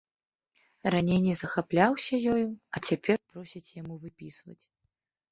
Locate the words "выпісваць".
4.07-4.57